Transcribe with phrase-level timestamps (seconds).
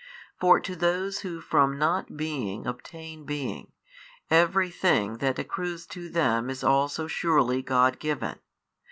[0.39, 3.71] for to those who from not being obtain being,
[4.31, 8.39] every thing that accrues to them is also surely God given.